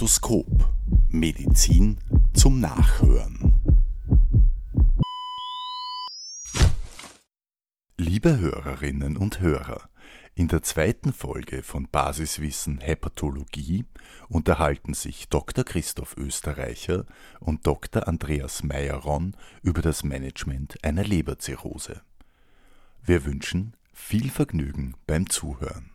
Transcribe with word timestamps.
Stethoskop. 0.00 0.46
Medizin 1.10 1.98
zum 2.32 2.58
Nachhören. 2.58 3.52
Liebe 7.98 8.38
Hörerinnen 8.38 9.18
und 9.18 9.40
Hörer, 9.40 9.90
in 10.34 10.48
der 10.48 10.62
zweiten 10.62 11.12
Folge 11.12 11.62
von 11.62 11.86
Basiswissen 11.86 12.78
Hepatologie 12.78 13.84
unterhalten 14.30 14.94
sich 14.94 15.28
Dr. 15.28 15.64
Christoph 15.64 16.16
Österreicher 16.16 17.04
und 17.38 17.66
Dr. 17.66 18.08
Andreas 18.08 18.62
Meyerron 18.62 19.36
über 19.60 19.82
das 19.82 20.02
Management 20.02 20.82
einer 20.82 21.04
Leberzirrhose. 21.04 22.00
Wir 23.04 23.26
wünschen 23.26 23.76
viel 23.92 24.30
Vergnügen 24.30 24.94
beim 25.06 25.28
Zuhören. 25.28 25.90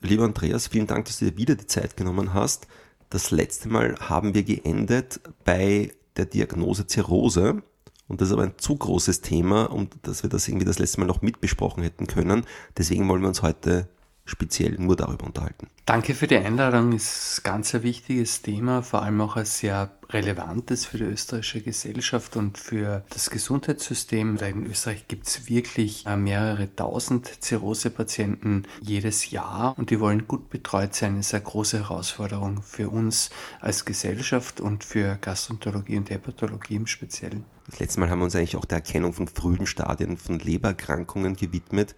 Lieber 0.00 0.24
Andreas, 0.24 0.68
vielen 0.68 0.86
Dank, 0.86 1.04
dass 1.04 1.18
du 1.18 1.30
dir 1.30 1.36
wieder 1.36 1.54
die 1.54 1.66
Zeit 1.66 1.98
genommen 1.98 2.32
hast. 2.32 2.66
Das 3.14 3.30
letzte 3.30 3.68
Mal 3.68 3.94
haben 4.00 4.34
wir 4.34 4.42
geendet 4.42 5.20
bei 5.44 5.92
der 6.16 6.24
Diagnose 6.24 6.88
Zirrhose. 6.88 7.62
Und 8.08 8.20
das 8.20 8.26
ist 8.26 8.32
aber 8.32 8.42
ein 8.42 8.58
zu 8.58 8.74
großes 8.74 9.20
Thema, 9.20 9.66
um 9.66 9.88
dass 10.02 10.24
wir 10.24 10.30
das 10.30 10.48
irgendwie 10.48 10.64
das 10.66 10.80
letzte 10.80 10.98
Mal 10.98 11.06
noch 11.06 11.22
mitbesprochen 11.22 11.84
hätten 11.84 12.08
können. 12.08 12.44
Deswegen 12.76 13.08
wollen 13.08 13.20
wir 13.20 13.28
uns 13.28 13.42
heute 13.42 13.88
speziell 14.24 14.76
nur 14.78 14.96
darüber 14.96 15.26
unterhalten. 15.26 15.68
Danke 15.84 16.14
für 16.14 16.26
die 16.26 16.36
Einladung. 16.36 16.92
Ist 16.92 17.42
ganz 17.44 17.74
ein 17.74 17.82
wichtiges 17.82 18.40
Thema, 18.40 18.82
vor 18.82 19.02
allem 19.02 19.20
auch 19.20 19.36
ein 19.36 19.44
sehr 19.44 19.90
relevantes 20.08 20.86
für 20.86 20.98
die 20.98 21.04
österreichische 21.04 21.60
Gesellschaft 21.60 22.36
und 22.36 22.56
für 22.56 23.04
das 23.10 23.28
Gesundheitssystem. 23.28 24.38
In 24.38 24.66
Österreich 24.66 25.08
gibt 25.08 25.26
es 25.26 25.48
wirklich 25.48 26.06
äh, 26.06 26.16
mehrere 26.16 26.74
tausend 26.74 27.26
Zirrhose-Patienten 27.42 28.64
jedes 28.80 29.30
Jahr 29.30 29.76
und 29.76 29.90
die 29.90 30.00
wollen 30.00 30.26
gut 30.26 30.48
betreut 30.48 30.94
sein. 30.94 31.16
Das 31.16 31.26
ist 31.26 31.34
eine 31.34 31.44
große 31.44 31.80
Herausforderung 31.80 32.62
für 32.62 32.88
uns 32.88 33.30
als 33.60 33.84
Gesellschaft 33.84 34.60
und 34.60 34.84
für 34.84 35.18
Gastroenterologie 35.20 35.98
und 35.98 36.08
Hepatologie 36.08 36.76
im 36.76 36.86
Speziellen. 36.86 37.44
Das 37.66 37.80
letzte 37.80 38.00
Mal 38.00 38.10
haben 38.10 38.20
wir 38.20 38.24
uns 38.24 38.36
eigentlich 38.36 38.56
auch 38.56 38.64
der 38.64 38.78
Erkennung 38.78 39.12
von 39.12 39.28
frühen 39.28 39.66
Stadien 39.66 40.16
von 40.16 40.38
Lebererkrankungen 40.38 41.36
gewidmet 41.36 41.94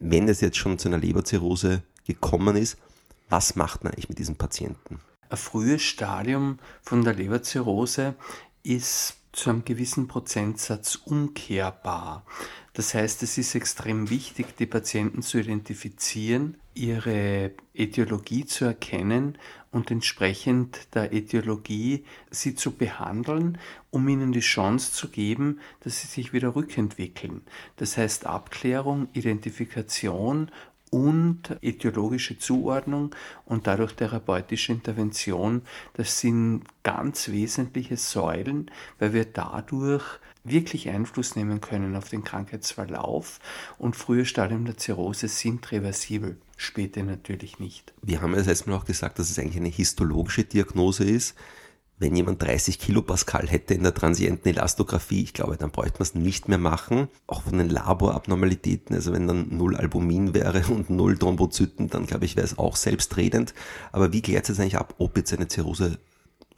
wenn 0.00 0.28
es 0.28 0.40
jetzt 0.40 0.56
schon 0.56 0.78
zu 0.78 0.88
einer 0.88 0.98
Leberzirrhose 0.98 1.82
gekommen 2.06 2.56
ist, 2.56 2.78
was 3.28 3.54
macht 3.54 3.84
man 3.84 3.92
eigentlich 3.92 4.08
mit 4.08 4.18
diesen 4.18 4.36
Patienten? 4.36 4.98
Ein 5.28 5.36
frühes 5.36 5.82
Stadium 5.82 6.58
von 6.82 7.04
der 7.04 7.14
Leberzirrhose 7.14 8.14
ist 8.64 9.16
zu 9.32 9.50
einem 9.50 9.64
gewissen 9.64 10.08
Prozentsatz 10.08 10.96
umkehrbar. 10.96 12.24
Das 12.72 12.94
heißt, 12.94 13.22
es 13.22 13.38
ist 13.38 13.54
extrem 13.54 14.10
wichtig, 14.10 14.56
die 14.56 14.66
Patienten 14.66 15.22
zu 15.22 15.38
identifizieren, 15.38 16.56
ihre 16.74 17.52
Etiologie 17.74 18.46
zu 18.46 18.64
erkennen 18.64 19.38
und 19.72 19.90
entsprechend 19.90 20.94
der 20.94 21.12
Etiologie 21.12 22.04
sie 22.30 22.54
zu 22.54 22.72
behandeln, 22.72 23.58
um 23.90 24.08
ihnen 24.08 24.32
die 24.32 24.40
Chance 24.40 24.92
zu 24.92 25.08
geben, 25.08 25.60
dass 25.80 26.00
sie 26.00 26.08
sich 26.08 26.32
wieder 26.32 26.56
rückentwickeln. 26.56 27.42
Das 27.76 27.96
heißt 27.96 28.26
Abklärung, 28.26 29.08
Identifikation 29.12 30.50
und 30.90 31.56
etiologische 31.62 32.38
Zuordnung 32.38 33.14
und 33.44 33.68
dadurch 33.68 33.92
therapeutische 33.92 34.72
Intervention, 34.72 35.62
das 35.94 36.18
sind 36.18 36.64
ganz 36.82 37.28
wesentliche 37.28 37.96
Säulen, 37.96 38.70
weil 38.98 39.12
wir 39.12 39.24
dadurch 39.24 40.04
wirklich 40.44 40.88
Einfluss 40.88 41.36
nehmen 41.36 41.60
können 41.60 41.96
auf 41.96 42.08
den 42.08 42.24
Krankheitsverlauf 42.24 43.38
und 43.78 43.96
frühe 43.96 44.24
Stadien 44.24 44.64
der 44.64 44.76
Zirrhose 44.76 45.28
sind 45.28 45.70
reversibel, 45.70 46.38
später 46.56 47.02
natürlich 47.02 47.58
nicht. 47.58 47.92
Wir 48.02 48.22
haben 48.22 48.34
ja 48.34 48.42
das 48.42 48.66
Mal 48.66 48.74
auch 48.74 48.84
gesagt, 48.84 49.18
dass 49.18 49.30
es 49.30 49.38
eigentlich 49.38 49.56
eine 49.56 49.68
histologische 49.68 50.44
Diagnose 50.44 51.04
ist. 51.04 51.34
Wenn 51.98 52.16
jemand 52.16 52.40
30 52.40 52.78
Kilopascal 52.78 53.46
hätte 53.46 53.74
in 53.74 53.82
der 53.82 53.92
transienten 53.92 54.48
Elastographie, 54.48 55.22
ich 55.22 55.34
glaube, 55.34 55.58
dann 55.58 55.70
bräuchte 55.70 55.98
man 55.98 56.04
es 56.04 56.14
nicht 56.14 56.48
mehr 56.48 56.56
machen. 56.56 57.08
Auch 57.26 57.42
von 57.42 57.58
den 57.58 57.68
Laborabnormalitäten, 57.68 58.96
also 58.96 59.12
wenn 59.12 59.26
dann 59.26 59.54
null 59.54 59.76
Albumin 59.76 60.32
wäre 60.32 60.64
und 60.72 60.88
null 60.88 61.18
Thrombozyten, 61.18 61.90
dann 61.90 62.06
glaube 62.06 62.24
ich, 62.24 62.36
wäre 62.36 62.46
es 62.46 62.58
auch 62.58 62.76
selbstredend. 62.76 63.52
Aber 63.92 64.14
wie 64.14 64.22
klärt 64.22 64.48
es 64.48 64.58
eigentlich 64.58 64.78
ab, 64.78 64.94
ob 64.96 65.18
jetzt 65.18 65.34
eine 65.34 65.48
Zirrhose 65.48 65.98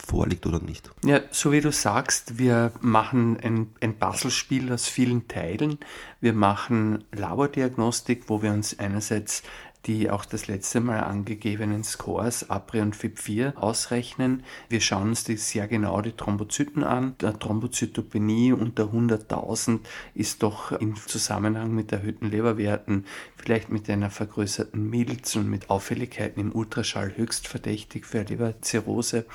vorliegt 0.05 0.47
oder 0.47 0.61
nicht. 0.61 0.91
Ja, 1.05 1.21
so 1.31 1.53
wie 1.53 1.61
du 1.61 1.73
sagst, 1.73 2.39
wir 2.39 2.73
machen 2.81 3.39
ein, 3.41 3.69
ein 3.81 3.99
Puzzlespiel 3.99 4.73
aus 4.73 4.89
vielen 4.89 5.29
Teilen. 5.29 5.79
Wir 6.21 6.33
machen 6.33 7.05
Labordiagnostik, 7.13 8.25
wo 8.29 8.43
wir 8.43 8.53
uns 8.53 8.79
einerseits 8.79 9.43
die 9.87 10.11
auch 10.11 10.25
das 10.25 10.47
letzte 10.47 10.81
Mal 10.81 11.01
angegebenen 11.01 11.83
Scores 11.83 12.49
APRI 12.51 12.81
und 12.81 12.97
FIP4 12.97 13.57
ausrechnen. 13.57 14.45
Wir 14.69 14.81
schauen 14.81 15.09
uns 15.11 15.25
die 15.25 15.37
sehr 15.37 15.67
genau 15.67 16.01
die 16.01 16.13
Thrombozyten 16.13 16.85
an. 16.85 17.17
Der 17.21 17.39
Thrombozytopenie 17.39 18.53
unter 18.53 18.85
100.000 18.85 19.81
ist 20.15 20.43
doch 20.43 20.73
im 20.73 20.95
Zusammenhang 20.97 21.75
mit 21.75 21.91
erhöhten 21.91 22.31
Leberwerten, 22.31 23.07
vielleicht 23.37 23.71
mit 23.71 23.91
einer 23.91 24.11
vergrößerten 24.11 24.89
Milz 24.89 25.35
und 25.35 25.51
mit 25.51 25.69
Auffälligkeiten 25.69 26.41
im 26.41 26.55
Ultraschall 26.55 27.17
höchst 27.17 27.49
verdächtig 27.49 28.07
für 28.07 28.23
Leberzirrhose. 28.23 29.27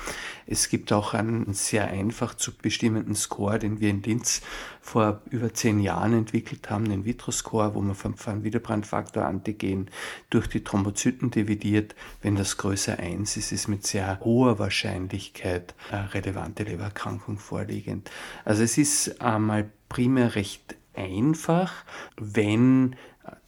Es 0.46 0.70
gibt 0.70 0.92
auch 0.92 1.12
einen 1.12 1.52
sehr 1.52 1.88
einfach 1.88 2.34
zu 2.34 2.56
bestimmenden 2.56 3.14
Score, 3.14 3.58
den 3.58 3.80
wir 3.80 3.90
in 3.90 4.02
Linz 4.02 4.40
vor 4.80 5.20
über 5.30 5.52
zehn 5.52 5.80
Jahren 5.80 6.14
entwickelt 6.14 6.70
haben, 6.70 6.88
den 6.88 7.04
Vitro-Score, 7.04 7.74
wo 7.74 7.82
man 7.82 7.94
vom 7.94 8.14
Van-Willebrand-Faktor 8.18 9.24
Antigen 9.24 9.90
durch 10.38 10.48
die 10.48 10.62
Thrombozyten 10.62 11.32
dividiert. 11.32 11.96
Wenn 12.22 12.36
das 12.36 12.58
größer 12.58 13.00
1 13.00 13.36
ist, 13.36 13.50
ist 13.50 13.66
mit 13.66 13.84
sehr 13.84 14.20
hoher 14.20 14.60
Wahrscheinlichkeit 14.60 15.74
eine 15.90 16.14
relevante 16.14 16.62
Lebererkrankung 16.62 17.38
vorliegend. 17.38 18.08
Also 18.44 18.62
es 18.62 18.78
ist 18.78 19.20
einmal 19.20 19.68
primär 19.88 20.36
recht 20.36 20.76
einfach, 20.94 21.72
wenn 22.16 22.94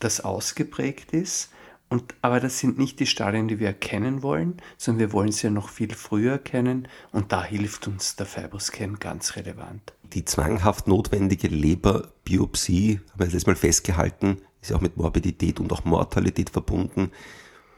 das 0.01 0.21
ausgeprägt 0.21 1.13
ist. 1.13 1.53
Und, 1.89 2.15
aber 2.23 2.41
das 2.41 2.59
sind 2.59 2.77
nicht 2.77 2.99
die 2.99 3.07
Stadien, 3.07 3.47
die 3.47 3.61
wir 3.61 3.69
erkennen 3.69 4.25
wollen, 4.25 4.57
sondern 4.77 5.01
wir 5.01 5.13
wollen 5.13 5.31
sie 5.31 5.47
ja 5.47 5.51
noch 5.53 5.69
viel 5.69 5.95
früher 5.95 6.33
erkennen 6.33 6.89
und 7.13 7.31
da 7.31 7.45
hilft 7.45 7.87
uns 7.87 8.17
der 8.17 8.27
Fibroscan 8.27 8.99
ganz 8.99 9.37
relevant. 9.37 9.93
Die 10.13 10.25
zwanghaft 10.25 10.89
notwendige 10.89 11.49
Leberbiopsie, 11.49 13.01
haben 13.11 13.21
wir 13.21 13.27
jetzt 13.29 13.47
mal 13.47 13.57
festgehalten, 13.57 14.41
ist 14.61 14.71
ja 14.71 14.77
auch 14.77 14.81
mit 14.81 14.97
Morbidität 14.97 15.61
und 15.61 15.73
auch 15.73 15.85
Mortalität 15.85 16.51
verbunden. 16.51 17.11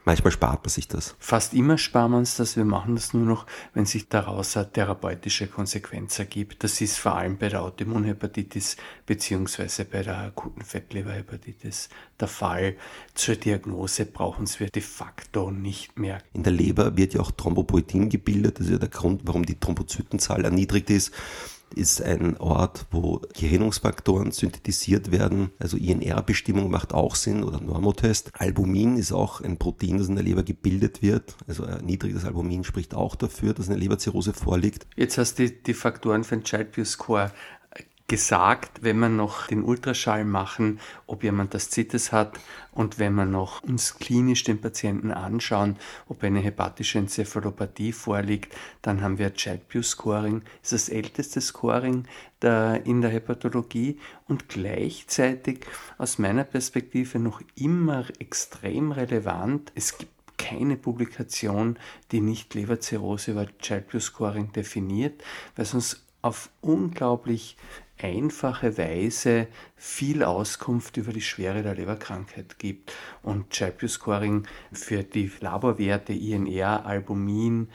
Manchmal 0.05 0.31
spart 0.31 0.63
man 0.63 0.69
sich 0.69 0.89
das. 0.89 1.15
Fast 1.17 1.53
immer 1.53 1.77
sparen 1.77 2.11
wir 2.11 2.17
uns 2.17 2.35
das. 2.35 2.57
Wir 2.57 2.65
machen 2.65 2.95
das 2.95 3.13
nur 3.13 3.25
noch, 3.25 3.45
wenn 3.73 3.85
sich 3.85 4.09
daraus 4.09 4.57
eine 4.57 4.69
therapeutische 4.69 5.47
Konsequenz 5.47 6.19
ergibt. 6.19 6.63
Das 6.65 6.81
ist 6.81 6.97
vor 6.97 7.15
allem 7.15 7.37
bei 7.37 7.47
der 7.47 7.61
Autoimmunhepatitis 7.61 8.75
beziehungsweise 9.05 9.85
bei 9.85 10.03
der 10.03 10.17
akuten 10.17 10.61
Fettleberhepatitis 10.61 11.87
der 12.19 12.27
Fall. 12.27 12.75
Zur 13.13 13.37
Diagnose 13.37 14.05
brauchen 14.05 14.45
wir 14.57 14.67
de 14.67 14.81
facto 14.81 15.51
nicht 15.51 15.97
mehr. 15.97 16.17
In 16.33 16.43
der 16.43 16.51
Leber 16.51 16.97
wird 16.97 17.13
ja 17.13 17.21
auch 17.21 17.31
Thrombopoetin 17.31 18.09
gebildet. 18.09 18.59
Das 18.59 18.65
ist 18.65 18.73
ja 18.73 18.79
der 18.79 18.89
Grund, 18.89 19.21
warum 19.23 19.45
die 19.45 19.57
Thrombozytenzahl 19.57 20.43
erniedrigt 20.43 20.89
ist 20.89 21.13
ist 21.73 22.01
ein 22.01 22.37
Ort, 22.37 22.85
wo 22.91 23.21
Gerinnungsfaktoren 23.33 24.31
synthetisiert 24.31 25.11
werden. 25.11 25.51
Also 25.59 25.77
INR-Bestimmung 25.77 26.69
macht 26.69 26.93
auch 26.93 27.15
Sinn 27.15 27.43
oder 27.43 27.59
Normotest. 27.59 28.31
Albumin 28.37 28.97
ist 28.97 29.11
auch 29.11 29.41
ein 29.41 29.57
Protein, 29.57 29.97
das 29.97 30.07
in 30.07 30.15
der 30.15 30.23
Leber 30.23 30.43
gebildet 30.43 31.01
wird. 31.01 31.35
Also 31.47 31.65
ein 31.65 31.85
niedriges 31.85 32.25
Albumin 32.25 32.63
spricht 32.63 32.93
auch 32.93 33.15
dafür, 33.15 33.53
dass 33.53 33.69
eine 33.69 33.77
Leberzirrhose 33.77 34.33
vorliegt. 34.33 34.87
Jetzt 34.95 35.17
hast 35.17 35.39
du 35.39 35.47
die, 35.47 35.63
die 35.63 35.73
Faktoren 35.73 36.23
für 36.23 36.37
den 36.37 36.43
Child-Score 36.43 37.31
gesagt, 38.07 38.83
wenn 38.83 38.99
wir 38.99 39.09
noch 39.09 39.47
den 39.47 39.63
Ultraschall 39.63 40.25
machen, 40.25 40.79
ob 41.07 41.23
jemand 41.23 41.53
das 41.53 41.71
CITES 41.71 42.11
hat 42.11 42.39
und 42.71 42.99
wenn 42.99 43.15
wir 43.15 43.25
noch 43.25 43.63
uns 43.63 43.97
klinisch 43.97 44.43
den 44.43 44.59
Patienten 44.59 45.11
anschauen, 45.11 45.77
ob 46.07 46.23
eine 46.23 46.39
hepatische 46.39 46.99
Enzephalopathie 46.99 47.93
vorliegt, 47.93 48.53
dann 48.81 49.01
haben 49.01 49.17
wir 49.19 49.33
Child-Scoring, 49.33 50.41
das 50.61 50.73
ist 50.73 50.89
das 50.89 50.93
älteste 50.93 51.39
Scoring 51.39 52.05
der, 52.41 52.85
in 52.85 53.01
der 53.01 53.09
Hepatologie 53.09 53.99
und 54.27 54.49
gleichzeitig 54.49 55.65
aus 55.97 56.19
meiner 56.19 56.43
Perspektive 56.43 57.19
noch 57.19 57.41
immer 57.55 58.05
extrem 58.19 58.91
relevant. 58.91 59.71
Es 59.75 59.97
gibt 59.97 60.11
keine 60.37 60.75
Publikation, 60.75 61.79
die 62.11 62.19
nicht 62.19 62.53
Leberzirrhose 62.53 63.31
über 63.31 63.47
Child-Scoring 63.59 64.51
definiert, 64.51 65.23
weil 65.55 65.65
uns 65.73 66.03
auf 66.21 66.49
unglaublich 66.61 67.57
einfache 68.03 68.77
Weise 68.77 69.47
viel 69.75 70.23
Auskunft 70.23 70.97
über 70.97 71.13
die 71.13 71.21
Schwere 71.21 71.63
der 71.63 71.75
Leberkrankheit 71.75 72.59
gibt. 72.59 72.93
Und 73.21 73.49
Child-Scoring 73.49 74.45
für 74.71 75.03
die 75.03 75.31
Laborwerte 75.39 76.13
INR, 76.13 76.85
Albumin 76.85 77.69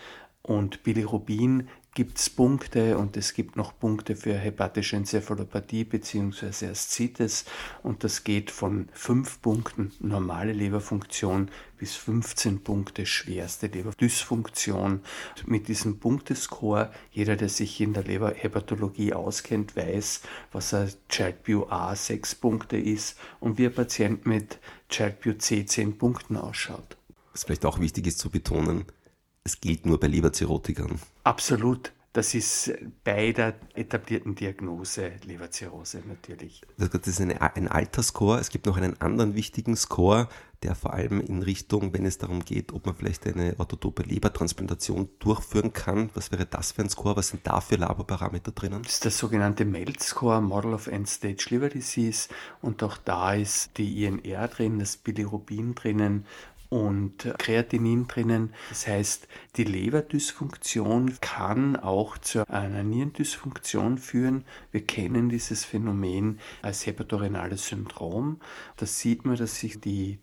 und 0.49 0.83
Bilirubin 0.83 1.69
gibt 1.95 2.19
es 2.19 2.31
Punkte 2.31 2.97
und 2.97 3.17
es 3.19 3.35
gibt 3.35 3.57
noch 3.57 3.79
Punkte 3.79 4.17
für 4.17 4.35
hepatische 4.35 4.97
Enzephalopathie 4.97 5.85
bzw. 5.85 6.69
Aszites 6.69 7.45
und 7.83 8.03
das 8.03 8.25
geht 8.25 8.51
von 8.51 8.89
5 8.93 9.43
Punkten 9.43 9.93
normale 10.01 10.53
Leberfunktion 10.53 11.51
bis 11.77 11.97
15 11.97 12.61
Punkte 12.61 13.05
schwerste 13.05 13.67
Leberdysfunktion. 13.67 15.03
Mit 15.45 15.69
diesem 15.69 15.99
Punktescore, 15.99 16.93
jeder, 17.11 17.37
der 17.37 17.51
sich 17.51 17.81
in 17.81 17.93
der 17.93 18.05
Leberhepatologie 18.05 19.13
auskennt, 19.13 19.77
weiß, 19.77 20.23
was 20.51 20.73
ein 20.73 20.91
Childview 21.11 21.67
A 21.69 21.95
6 21.95 22.37
Punkte 22.37 22.79
ist 22.79 23.19
und 23.41 23.59
wie 23.59 23.67
ein 23.67 23.75
Patient 23.75 24.25
mit 24.25 24.61
Childview 24.89 25.35
C 25.35 25.67
10 25.67 25.99
Punkten 25.99 26.39
ausschaut. 26.39 26.97
Was 27.33 27.45
vielleicht 27.45 27.67
auch 27.67 27.79
wichtig 27.79 28.07
ist 28.07 28.19
zu 28.19 28.31
betonen, 28.31 28.85
es 29.49 29.61
gilt 29.61 29.87
nur 29.87 29.99
bei 29.99 30.09
Leberzirrhotikern. 30.09 31.01
Absolut. 31.25 31.93
Das 32.13 32.35
ist 32.35 32.73
bei 33.05 33.33
der 33.33 33.55
etablierten 33.75 34.35
Diagnose 34.35 35.13
Leberzirrhose 35.25 36.03
natürlich. 36.07 36.63
Das 36.77 37.07
ist 37.07 37.21
eine, 37.21 37.41
ein 37.41 37.69
Altersscore. 37.69 38.41
Es 38.41 38.49
gibt 38.49 38.67
noch 38.67 38.77
einen 38.77 39.01
anderen 39.01 39.35
wichtigen 39.35 39.77
Score, 39.77 40.29
der 40.63 40.75
vor 40.75 40.95
allem 40.95 41.21
in 41.21 41.43
Richtung, 41.43 41.93
wenn 41.93 42.05
es 42.07 42.19
darum 42.19 42.45
geht, 42.45 42.73
ob 42.73 42.87
man 42.87 42.97
vielleicht 42.97 43.27
eine 43.27 43.55
orthotope 43.59 44.03
Lebertransplantation 44.03 45.09
durchführen 45.19 45.73
kann. 45.73 46.11
Was 46.15 46.33
wäre 46.33 46.47
das 46.47 46.73
für 46.73 46.83
ein 46.83 46.91
Score? 46.91 47.15
Was 47.17 47.29
sind 47.29 47.47
da 47.47 47.61
für 47.61 47.77
Laborparameter 47.77 48.53
drinnen? 48.53 48.83
Das 48.83 48.95
ist 48.95 49.05
der 49.05 49.13
sogenannte 49.13 49.65
MELD-Score, 49.65 50.41
Model 50.41 50.75
of 50.75 50.89
End-Stage 50.89 51.47
Liver 51.51 51.69
Disease. 51.69 52.29
Und 52.63 52.83
auch 52.83 52.97
da 52.97 53.35
ist 53.35 53.79
die 53.79 54.05
INR 54.05 54.49
drin, 54.49 54.79
das 54.79 54.97
Bilirubin 54.97 55.75
drinnen 55.75 56.27
und 56.69 57.35
Kreatinin 57.39 58.09
drinnen. 58.09 58.53
Das 58.69 58.87
heißt, 58.87 59.29
die 59.57 59.65
Leberdysfunktion 59.65 61.19
kann 61.21 61.77
auch 61.77 62.19
zu 62.19 62.49
einer 62.49 62.83
Nierendysfunktion 62.83 63.99
führen. 63.99 64.45
Wir 64.71 64.85
kennen 64.85 65.29
dieses 65.29 65.65
Phänomen 65.65 66.41
als 66.63 66.87
hepatorenales 66.87 67.69
Syndrom. 67.69 68.41
Da 68.77 68.87
sieht 68.87 69.25
man, 69.25 69.37
dass 69.37 69.61
sich 69.61 69.81
die 69.81 70.19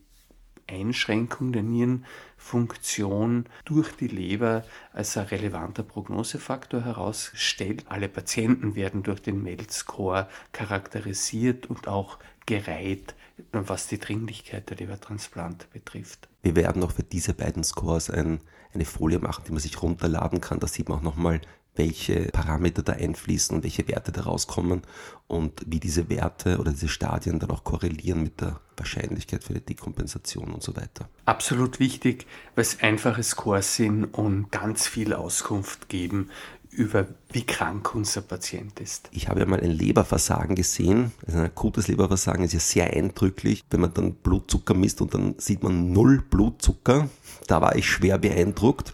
Einschränkung 0.68 1.52
der 1.52 1.64
Nierenfunktion 1.64 3.46
durch 3.66 3.92
die 3.92 4.08
Leber 4.08 4.64
als 4.94 5.16
ein 5.18 5.28
relevanter 5.28 5.84
Prognosefaktor 5.84 6.84
herausstellt. 6.84 7.86
Alle 7.90 8.10
Patienten 8.10 8.76
werden 8.76 9.04
durch 9.04 9.22
den 9.22 9.44
MELD-Score 9.44 10.28
charakterisiert 10.52 11.68
und 11.68 11.88
auch 11.88 12.18
gereiht, 12.46 13.16
was 13.52 13.88
die 13.88 14.00
Dringlichkeit 14.00 14.70
der 14.70 14.78
Lebertransplant 14.78 15.70
betrifft. 15.72 16.30
Wir 16.42 16.56
werden 16.56 16.84
auch 16.84 16.92
für 16.92 17.04
diese 17.04 17.34
beiden 17.34 17.64
Scores 17.64 18.10
ein, 18.10 18.40
eine 18.74 18.86
Folie 18.86 19.20
machen, 19.20 19.44
die 19.48 19.52
man 19.52 19.62
sich 19.62 19.82
runterladen 19.82 20.42
kann. 20.42 20.60
Da 20.60 20.68
sieht 20.68 20.90
man 20.90 21.00
auch 21.00 21.04
nochmal, 21.04 21.42
welche 21.76 22.30
Parameter 22.32 22.84
da 22.84 22.94
einfließen 22.94 23.56
und 23.56 23.64
welche 23.64 23.88
Werte 23.88 24.12
da 24.12 24.22
rauskommen 24.22 24.82
und 25.28 25.62
wie 25.66 25.80
diese 25.80 26.10
Werte 26.10 26.60
oder 26.60 26.72
diese 26.72 26.88
Stadien 26.88 27.40
dann 27.40 27.52
auch 27.52 27.64
korrelieren 27.64 28.24
mit 28.24 28.42
der 28.42 28.60
Wahrscheinlichkeit 28.78 29.44
für 29.44 29.54
die 29.54 29.66
Dekompensation 29.66 30.54
und 30.54 30.64
so 30.64 30.76
weiter. 30.76 31.10
Absolut 31.26 31.80
wichtig, 31.80 32.28
weil 32.56 32.64
es 32.64 32.82
einfache 32.82 33.24
Scores 33.24 33.76
sind 33.76 34.06
und 34.06 34.52
ganz 34.52 34.88
viel 34.88 35.14
Auskunft 35.14 35.90
geben 35.90 36.30
über 36.76 37.08
wie 37.32 37.46
krank 37.46 37.96
unser 37.96 38.22
Patient 38.22 38.80
ist. 38.80 39.10
Ich 39.12 39.28
habe 39.30 39.40
ja 39.40 39.46
mal 39.46 39.60
ein 39.60 39.72
Leberversagen 39.72 40.56
gesehen. 40.56 41.12
Also 41.26 41.40
ein 41.40 41.46
akutes 41.46 41.88
Leberversagen 41.88 42.44
ist 42.44 42.54
ja 42.54 42.60
sehr 42.60 42.94
eindrücklich, 42.94 43.64
wenn 43.70 43.82
man 43.82 43.94
dann 43.94 44.14
Blutzucker 44.14 44.74
misst 44.74 45.02
und 45.02 45.14
dann 45.14 45.36
sieht 45.38 45.64
man 45.64 45.92
null 45.92 46.22
Blutzucker. 46.22 47.10
Da 47.48 47.62
war 47.62 47.76
ich 47.76 47.90
schwer 47.90 48.18
beeindruckt. 48.18 48.94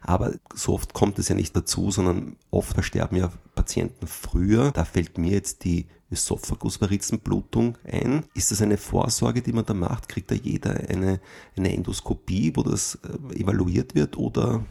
Aber 0.00 0.32
so 0.54 0.74
oft 0.74 0.94
kommt 0.94 1.18
es 1.18 1.28
ja 1.28 1.34
nicht 1.34 1.54
dazu, 1.56 1.90
sondern 1.90 2.36
oft 2.50 2.74
versterben 2.74 3.16
ja 3.16 3.32
Patienten 3.54 4.06
früher. 4.06 4.72
Da 4.72 4.84
fällt 4.84 5.18
mir 5.18 5.32
jetzt 5.32 5.64
die 5.64 5.86
Ösophagusvarizzenblutung 6.10 7.78
ein. 7.84 8.24
Ist 8.34 8.50
das 8.50 8.62
eine 8.62 8.76
Vorsorge, 8.76 9.42
die 9.42 9.52
man 9.52 9.64
da 9.64 9.74
macht? 9.74 10.08
Kriegt 10.08 10.30
da 10.30 10.34
jeder 10.34 10.72
eine, 10.88 11.20
eine 11.56 11.72
Endoskopie, 11.72 12.52
wo 12.54 12.62
das 12.62 12.98
äh, 13.02 13.40
evaluiert 13.40 13.94
wird 13.94 14.16
oder 14.16 14.64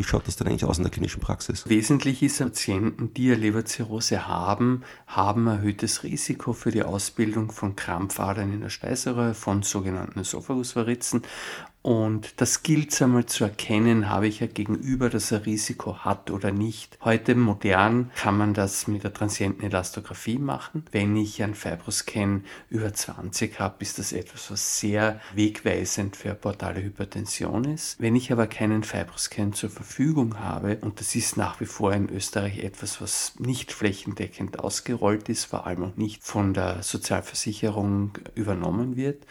wie 0.00 0.04
schaut 0.04 0.26
das 0.26 0.36
denn 0.36 0.48
eigentlich 0.48 0.64
aus 0.64 0.78
in 0.78 0.84
der 0.84 0.90
klinischen 0.90 1.20
Praxis? 1.20 1.68
Wesentlich 1.68 2.22
ist, 2.22 2.38
Patienten, 2.38 3.12
die 3.12 3.30
eine 3.30 3.40
Leberzirrhose 3.42 4.26
haben, 4.26 4.82
haben 5.06 5.46
erhöhtes 5.46 6.04
Risiko 6.04 6.54
für 6.54 6.70
die 6.70 6.82
Ausbildung 6.82 7.52
von 7.52 7.76
Krampfadern 7.76 8.50
in 8.50 8.62
der 8.62 8.70
Speiseröhre, 8.70 9.34
von 9.34 9.62
sogenannten 9.62 10.20
Esophagusvarizen 10.20 11.20
und 11.82 12.42
das 12.42 12.62
gilt 12.62 12.92
es 12.92 13.00
einmal 13.00 13.24
zu 13.24 13.44
erkennen, 13.44 14.10
habe 14.10 14.28
ich 14.28 14.40
ja 14.40 14.46
gegenüber, 14.46 15.08
dass 15.08 15.32
er 15.32 15.46
Risiko 15.46 16.04
hat 16.04 16.30
oder 16.30 16.52
nicht. 16.52 16.98
Heute 17.02 17.34
modern 17.34 18.10
kann 18.16 18.36
man 18.36 18.52
das 18.52 18.86
mit 18.86 19.02
der 19.02 19.14
transienten 19.14 19.64
Elastographie 19.64 20.36
machen. 20.36 20.84
Wenn 20.92 21.16
ich 21.16 21.42
ein 21.42 21.54
Fibroscan 21.54 22.44
über 22.68 22.92
20 22.92 23.58
habe, 23.58 23.76
ist 23.78 23.98
das 23.98 24.12
etwas, 24.12 24.50
was 24.50 24.78
sehr 24.78 25.22
wegweisend 25.34 26.16
für 26.16 26.34
portale 26.34 26.82
Hypertension 26.82 27.64
ist. 27.64 27.98
Wenn 27.98 28.14
ich 28.14 28.30
aber 28.30 28.46
keinen 28.46 28.84
Fibroscan 28.84 29.54
zur 29.54 29.70
Verfügung 29.70 30.38
habe, 30.38 30.76
und 30.82 31.00
das 31.00 31.14
ist 31.14 31.38
nach 31.38 31.60
wie 31.60 31.66
vor 31.66 31.94
in 31.94 32.10
Österreich 32.10 32.58
etwas, 32.58 33.00
was 33.00 33.38
nicht 33.38 33.72
flächendeckend 33.72 34.58
ausgerollt 34.58 35.30
ist, 35.30 35.46
vor 35.46 35.66
allem 35.66 35.84
auch 35.84 35.96
nicht 35.96 36.24
von 36.24 36.52
der 36.52 36.82
Sozialversicherung 36.82 38.18
übernommen 38.34 38.96
wird, 38.96 39.24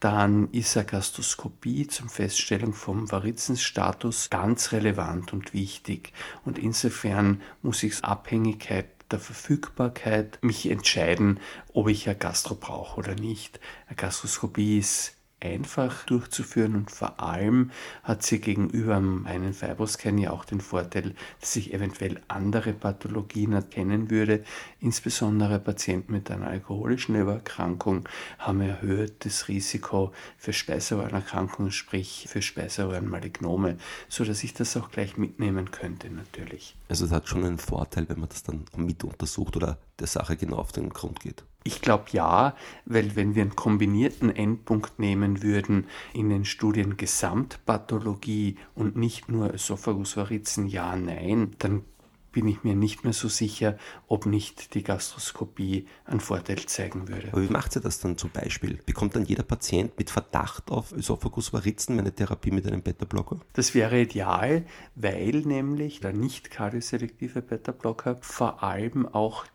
dann 0.00 0.50
ist 0.52 0.76
eine 0.76 0.86
Gastroskopie 0.86 1.86
zum 1.86 2.08
Feststellung 2.08 2.74
vom 2.74 3.10
Varizenstatus 3.10 4.28
ganz 4.30 4.72
relevant 4.72 5.32
und 5.32 5.54
wichtig. 5.54 6.12
Und 6.44 6.58
insofern 6.58 7.40
muss 7.62 7.82
ich 7.82 8.04
Abhängigkeit 8.04 8.86
der 9.10 9.20
Verfügbarkeit 9.20 10.38
mich 10.42 10.68
entscheiden, 10.68 11.40
ob 11.72 11.88
ich 11.88 12.08
eine 12.08 12.18
Gastro 12.18 12.56
brauche 12.56 12.98
oder 12.98 13.14
nicht. 13.14 13.60
Eine 13.86 13.96
Gastroskopie 13.96 14.78
ist 14.78 15.15
einfach 15.40 16.06
durchzuführen 16.06 16.74
und 16.74 16.90
vor 16.90 17.20
allem 17.20 17.70
hat 18.02 18.22
sie 18.22 18.40
gegenüber 18.40 18.96
einem 18.96 19.52
Fibroscan 19.52 20.16
ja 20.16 20.30
auch 20.30 20.46
den 20.46 20.62
Vorteil, 20.62 21.14
dass 21.40 21.56
ich 21.56 21.74
eventuell 21.74 22.22
andere 22.28 22.72
Pathologien 22.72 23.52
erkennen 23.52 24.10
würde. 24.10 24.44
Insbesondere 24.80 25.58
Patienten 25.58 26.12
mit 26.12 26.30
einer 26.30 26.46
alkoholischen 26.46 27.16
Übererkrankung 27.16 28.08
haben 28.38 28.62
erhöhtes 28.62 29.48
Risiko 29.48 30.12
für 30.38 30.54
Speiseröhrenerkrankungen, 30.54 31.70
sprich 31.70 32.26
für 32.28 32.40
Speiseröhrenmalignome, 32.40 33.76
so 34.08 34.24
dass 34.24 34.42
ich 34.42 34.54
das 34.54 34.76
auch 34.76 34.90
gleich 34.90 35.18
mitnehmen 35.18 35.70
könnte 35.70 36.08
natürlich. 36.10 36.76
Also 36.88 37.04
es 37.04 37.10
hat 37.10 37.28
schon 37.28 37.44
einen 37.44 37.58
Vorteil, 37.58 38.08
wenn 38.08 38.20
man 38.20 38.30
das 38.30 38.42
dann 38.42 38.64
mit 38.76 39.04
untersucht 39.04 39.56
oder 39.56 39.78
der 39.98 40.06
Sache 40.06 40.36
genau 40.36 40.56
auf 40.56 40.72
den 40.72 40.88
Grund 40.88 41.20
geht. 41.20 41.44
Ich 41.66 41.82
glaube 41.82 42.04
ja, 42.12 42.54
weil 42.84 43.16
wenn 43.16 43.34
wir 43.34 43.42
einen 43.42 43.56
kombinierten 43.56 44.30
Endpunkt 44.34 45.00
nehmen 45.00 45.42
würden 45.42 45.88
in 46.14 46.28
den 46.28 46.44
Studien 46.44 46.96
Gesamtpathologie 46.96 48.56
und 48.76 48.94
nicht 48.94 49.28
nur 49.28 49.52
Esophagusvarizen, 49.52 50.68
ja, 50.68 50.94
nein, 50.94 51.56
dann 51.58 51.82
bin 52.30 52.46
ich 52.46 52.62
mir 52.62 52.76
nicht 52.76 53.02
mehr 53.02 53.14
so 53.14 53.26
sicher, 53.26 53.78
ob 54.06 54.26
nicht 54.26 54.74
die 54.74 54.84
Gastroskopie 54.84 55.88
einen 56.04 56.20
Vorteil 56.20 56.64
zeigen 56.66 57.08
würde. 57.08 57.32
Aber 57.32 57.42
wie 57.42 57.50
macht 57.50 57.72
sie 57.72 57.80
das 57.80 57.98
dann 57.98 58.16
zum 58.16 58.30
Beispiel? 58.30 58.78
Bekommt 58.86 59.16
dann 59.16 59.24
jeder 59.24 59.42
Patient 59.42 59.98
mit 59.98 60.10
Verdacht 60.10 60.70
auf 60.70 60.92
Esophagusvarizen 60.92 61.98
eine 61.98 62.14
Therapie 62.14 62.52
mit 62.52 62.64
einem 62.66 62.82
Beta-Blocker? 62.82 63.40
Das 63.54 63.74
wäre 63.74 64.02
ideal, 64.02 64.66
weil 64.94 65.40
nämlich 65.40 65.98
der 65.98 66.12
nicht 66.12 66.50
kardioselektive 66.52 67.42
Beta-Blocker 67.42 68.18
vor 68.20 68.62
allem 68.62 69.06
auch 69.06 69.46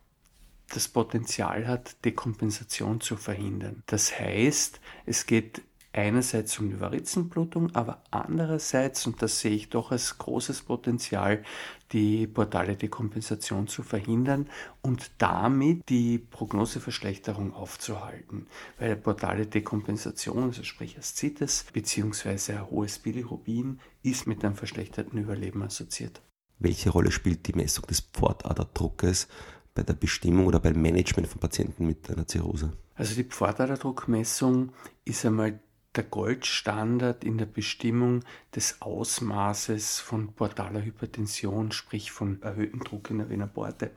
das 0.74 0.88
Potenzial 0.88 1.68
hat, 1.68 2.04
Dekompensation 2.06 3.02
zu 3.02 3.18
verhindern. 3.18 3.84
Das 3.86 4.18
heißt, 4.18 4.80
es 5.06 5.26
geht 5.26 5.62
einerseits 5.94 6.58
um 6.60 6.70
die 6.70 6.80
Varizenblutung, 6.80 7.76
aber 7.76 8.02
andererseits, 8.12 9.06
und 9.08 9.22
das 9.22 9.40
sehe 9.40 9.52
ich 9.52 9.70
doch 9.70 9.92
als 9.92 10.18
großes 10.18 10.62
Potenzial, 10.62 11.44
die 11.92 12.28
portale 12.28 12.78
Dekompensation 12.78 13.68
zu 13.68 13.84
verhindern 13.84 14.48
und 14.82 15.12
damit 15.18 15.90
die 15.90 16.18
Prognoseverschlechterung 16.18 17.54
aufzuhalten. 17.54 18.48
Weil 18.80 18.96
portale 18.96 19.46
Dekompensation, 19.46 20.44
also 20.44 20.64
sprich 20.64 20.98
Aszites 20.98 21.66
bzw. 21.74 22.60
hohes 22.70 23.00
Bilirubin, 23.00 23.80
ist 24.04 24.28
mit 24.28 24.46
einem 24.46 24.56
verschlechterten 24.56 25.20
Überleben 25.20 25.62
assoziiert. 25.64 26.22
Welche 26.60 26.92
Rolle 26.92 27.12
spielt 27.12 27.48
die 27.48 27.54
Messung 27.54 27.88
des 27.88 28.02
Pfortaderdruckes 28.02 29.28
bei 29.74 29.84
der 29.84 29.94
Bestimmung 29.94 30.48
oder 30.48 30.60
beim 30.60 30.82
Management 30.82 31.28
von 31.28 31.40
Patienten 31.40 31.86
mit 31.86 32.10
einer 32.10 32.28
Zirrhose? 32.28 32.74
Also 32.96 33.16
die 33.16 33.24
Pfortaderdruckmessung 33.24 34.72
ist 35.06 35.26
einmal 35.26 35.60
der 35.96 36.04
Goldstandard 36.04 37.24
in 37.24 37.38
der 37.38 37.46
Bestimmung 37.46 38.24
des 38.56 38.82
Ausmaßes 38.82 40.00
von 40.00 40.34
portaler 40.34 40.84
Hypertension, 40.84 41.72
sprich 41.72 42.12
von 42.12 42.42
erhöhtem 42.42 42.84
Druck 42.84 43.10
in 43.10 43.18
der 43.18 43.30
Vena 43.30 43.48
porte. 43.48 43.92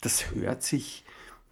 Das 0.00 0.30
hört 0.34 0.62
sich 0.62 1.04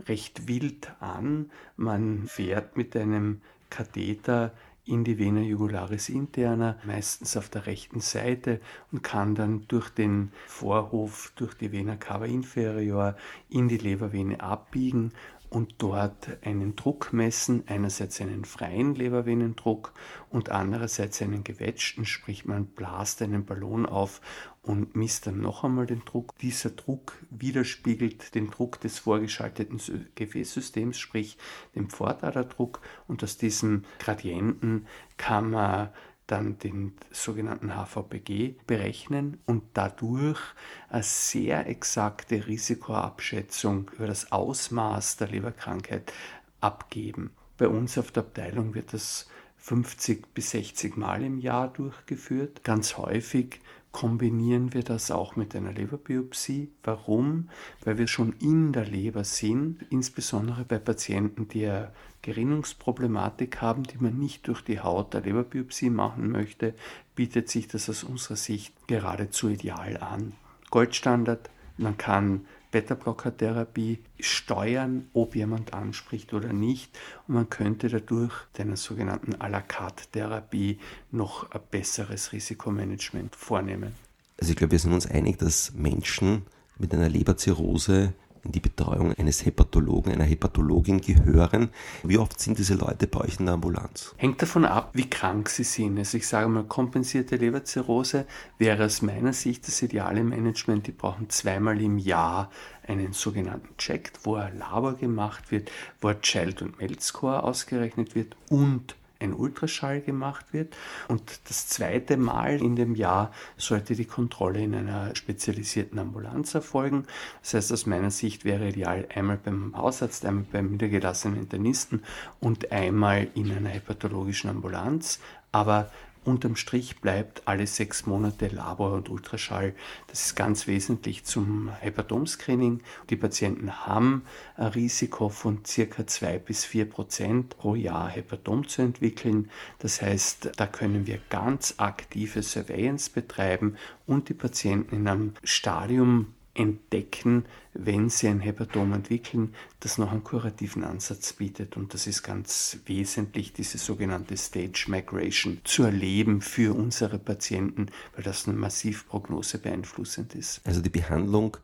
recht 0.06 0.48
wild 0.48 0.92
an. 1.00 1.50
Man 1.76 2.26
fährt 2.26 2.76
mit 2.76 2.96
einem 2.96 3.42
Katheter 3.70 4.52
in 4.87 5.02
die 5.05 5.19
Vena 5.19 5.40
jugularis 5.40 6.09
interna, 6.09 6.78
meistens 6.85 7.37
auf 7.37 7.49
der 7.49 7.66
rechten 7.66 8.00
Seite 8.00 8.61
und 8.93 9.02
kann 9.02 9.35
dann 9.35 9.66
durch 9.69 9.90
den 9.90 10.31
Vorhof, 10.47 11.33
durch 11.37 11.55
die 11.55 11.73
Vena 11.73 11.97
cava 11.97 12.25
inferior 12.25 13.16
in 13.50 13.69
die 13.69 13.78
Lebervene 13.78 14.40
abbiegen 14.40 15.12
und 15.50 15.75
dort 15.79 16.38
einen 16.45 16.76
Druck 16.76 17.12
messen, 17.12 17.65
einerseits 17.67 18.21
einen 18.21 18.45
freien 18.45 18.95
Lebervenendruck 18.95 19.93
und 20.31 20.50
andererseits 20.50 21.23
einen 21.23 21.45
gewetschten, 21.45 22.05
sprich 22.05 22.45
man 22.45 22.67
blast 22.67 23.23
einen 23.23 23.45
Ballon 23.45 23.87
auf 23.87 24.21
und 24.62 24.97
misst 24.97 25.26
dann 25.26 25.41
noch 25.41 25.65
einmal 25.65 25.87
den 25.87 26.05
Druck. 26.05 26.37
Dieser 26.38 26.71
Druck 26.71 27.15
widerspiegelt 27.31 28.35
den 28.35 28.50
Druck 28.50 28.81
des 28.81 28.99
vorgeschalteten 28.99 29.81
Gefäßsystems, 30.15 30.99
sprich 30.99 31.38
den 31.75 31.88
Pfortaderdruck 31.88 32.81
und 33.07 33.23
aus 33.23 33.37
diesem 33.38 33.85
Gradienten 33.99 34.87
kann 35.17 35.50
man 35.50 35.91
dann 36.26 36.59
den 36.59 36.92
sogenannten 37.11 37.73
HVPG 37.75 38.56
berechnen 38.66 39.38
und 39.47 39.62
dadurch 39.75 40.40
eine 40.88 41.02
sehr 41.02 41.66
exakte 41.68 42.47
Risikoabschätzung 42.47 43.90
über 43.97 44.06
das 44.06 44.33
Ausmaß 44.33 45.18
der 45.18 45.28
Leberkrankheit 45.28 46.12
abgeben. 46.61 47.30
Bei 47.59 47.68
uns 47.68 47.97
auf 47.97 48.11
der 48.11 48.25
Abteilung 48.25 48.75
wird 48.75 48.92
das 48.92 49.28
50 49.59 50.35
bis 50.35 50.50
60 50.50 50.97
Mal 50.97 51.23
im 51.23 51.38
Jahr 51.38 51.68
durchgeführt. 51.68 52.64
Ganz 52.64 52.97
häufig 52.97 53.61
kombinieren 53.92 54.75
wir 54.75 54.83
das 54.83 55.11
auch 55.11 55.37
mit 55.37 55.56
einer 55.56 55.73
Leberbiopsie. 55.73 56.71
Warum? 56.83 57.49
Weil 57.83 57.99
wir 57.99 58.09
schon 58.09 58.35
in 58.40 58.73
der 58.73 58.85
Leber 58.85 59.25
sind, 59.25 59.87
insbesondere 59.90 60.64
bei 60.64 60.78
Patienten, 60.78 61.49
die 61.49 61.66
eine 61.66 61.92
Gerinnungsproblematik 62.26 63.62
haben, 63.62 63.85
die 63.85 63.99
man 63.99 64.18
nicht 64.18 64.49
durch 64.49 64.61
die 64.62 64.80
Haut 64.80 65.14
der 65.14 65.21
Leberbiopsie 65.21 65.90
machen 65.90 66.28
möchte, 66.28 66.75
bietet 67.14 67.49
sich 67.49 67.68
das 67.68 67.88
aus 67.88 68.02
unserer 68.02 68.35
Sicht 68.35 68.75
geradezu 68.88 69.49
ideal 69.49 69.97
an. 69.99 70.33
Goldstandard, 70.71 71.49
man 71.78 71.97
kann 71.97 72.47
Beta-Blocker-Therapie 72.73 74.00
steuern, 74.18 75.09
ob 75.12 75.37
jemand 75.37 75.73
anspricht 75.73 76.35
oder 76.35 76.52
nicht. 76.52 76.90
Und 77.28 77.37
man 77.37 77.49
könnte 77.49 77.88
dadurch 77.88 78.35
einer 78.59 78.76
sogenannten 78.76 79.35
à 79.37 79.49
la 79.49 79.61
carte 79.61 80.04
Therapie 80.11 80.80
noch 81.12 81.49
ein 81.52 81.61
besseres 81.71 82.33
Risikomanagement 82.33 83.37
vornehmen. 83.37 83.95
Also 84.38 84.50
ich 84.50 84.56
glaube, 84.56 84.73
wir 84.73 84.78
sind 84.80 84.92
uns 84.92 85.06
einig, 85.06 85.38
dass 85.38 85.73
Menschen 85.75 86.42
mit 86.76 86.92
einer 86.92 87.09
Leberzirrhose 87.09 88.14
in 88.47 88.53
die 88.53 88.61
Betreuung 88.61 89.12
eines 89.12 89.45
Hepatologen, 89.45 90.12
einer 90.12 90.25
Hepatologin 90.25 91.00
gehören. 91.00 91.71
Wie 92.03 92.19
oft 92.19 92.41
sind 92.41 92.59
diese 92.59 92.75
Leute 92.75 93.07
bei 93.07 93.21
euch 93.21 93.38
in 93.38 93.47
der 93.47 93.55
Ambulanz? 93.55 94.15
Hängt 94.17 94.41
davon 94.41 94.65
ab, 94.65 94.91
wie 94.95 95.11
krank 95.11 95.49
sie 95.49 95.65
sind. 95.65 95.99
Also 95.99 96.17
ich 96.17 96.26
sage 96.26 96.49
mal, 96.49 96.65
kompensierte 96.65 97.37
Leberzirrhose 97.37 98.26
wäre 98.59 98.87
aus 98.87 99.03
meiner 99.03 99.33
Sicht 99.33 99.67
das 99.67 99.83
ideale 99.83 100.25
Management. 100.25 100.87
Die 100.87 100.93
brauchen 100.93 101.29
zweimal 101.29 101.81
im 101.81 101.99
Jahr 101.99 102.50
einen 102.87 103.12
sogenannten 103.12 103.76
Check, 103.76 104.12
wo 104.23 104.37
ein 104.37 104.59
Labor 104.59 104.95
gemacht 104.95 105.50
wird, 105.50 105.71
wo 106.00 106.09
ein 106.09 106.21
Child- 106.21 106.62
und 106.62 106.79
Melt-Score 106.79 107.43
ausgerechnet 107.43 108.15
wird 108.15 108.37
und 108.49 108.95
ein 109.20 109.32
Ultraschall 109.32 110.00
gemacht 110.00 110.52
wird. 110.52 110.76
Und 111.08 111.40
das 111.49 111.68
zweite 111.68 112.16
Mal 112.16 112.61
in 112.61 112.76
dem 112.76 112.94
Jahr 112.94 113.32
sollte 113.56 113.94
die 113.94 114.04
Kontrolle 114.04 114.62
in 114.62 114.75
einer 114.75 115.14
spezialisierten 115.14 115.99
Ambulanz 115.99 116.54
erfolgen. 116.54 117.06
Das 117.42 117.54
heißt, 117.54 117.73
aus 117.73 117.87
meiner 117.87 118.11
Sicht 118.11 118.44
wäre 118.44 118.68
ideal 118.68 119.06
einmal 119.14 119.38
beim 119.38 119.76
Hausarzt, 119.76 120.25
einmal 120.25 120.46
beim 120.50 120.70
niedergelassenen 120.70 121.38
Internisten 121.38 122.02
und 122.40 122.73
einmal 122.73 123.28
in 123.35 123.50
einer 123.50 123.70
hepatologischen 123.70 124.50
Ambulanz. 124.50 125.20
Aber 125.52 125.90
Unterm 126.26 126.56
Strich 126.56 127.00
bleibt 127.00 127.42
alle 127.47 127.66
sechs 127.66 128.04
Monate 128.04 128.49
Labor 128.49 128.95
und 128.95 129.09
Ultraschall. 129.09 129.75
Das 130.09 130.26
ist 130.26 130.35
ganz 130.35 130.66
wesentlich 130.66 131.25
zum 131.25 131.71
Häpatom-Screening. 131.71 132.83
Die 133.11 133.16
Patienten 133.16 133.87
haben 133.87 134.25
ein 134.56 134.66
Risiko 134.66 135.28
von 135.28 135.64
circa 135.64 136.06
zwei 136.06 136.38
bis 136.38 136.64
vier 136.64 136.90
Prozent 136.90 137.56
pro 137.56 137.76
Jahr 137.76 138.09
Häpatom 138.09 138.66
zu 138.66 138.83
entwickeln. 138.83 139.50
Das 139.78 140.02
heißt, 140.02 140.52
da 140.56 140.66
können 140.66 141.06
wir 141.06 141.21
ganz 141.30 141.75
aktive 141.78 142.42
Surveillance 142.42 143.11
betreiben 143.11 143.76
und 144.06 144.28
die 144.28 144.35
Patienten 144.35 144.97
in 144.97 145.09
einem 145.09 145.35
Stadium 145.45 146.35
entdecken, 146.56 147.44
wenn 147.75 148.08
sie 148.08 148.28
ein 148.28 148.40
Hepatom 148.40 148.92
entwickeln, 148.92 149.54
das 149.80 149.98
noch 149.98 150.10
einen 150.10 150.25
kurativen 150.25 150.84
Ansatz 150.84 151.34
bietet. 151.34 151.76
Und 151.76 151.94
das 151.94 152.06
ist 152.06 152.22
ganz 152.22 152.78
wesentlich, 152.86 153.52
diese 153.52 153.78
sogenannte 153.78 154.36
Stage 154.36 154.86
Migration 154.88 155.60
zu 155.64 155.84
erleben 155.84 156.40
für 156.40 156.75
unsere 156.75 157.18
Patienten, 157.18 157.86
weil 158.14 158.25
das 158.25 158.48
eine 158.48 158.56
massiv 158.56 159.06
Prognose 159.06 159.58
beeinflussend 159.58 160.34
ist. 160.34 160.60
Also 160.64 160.80
die 160.80 160.90
Behandlung 160.90 161.56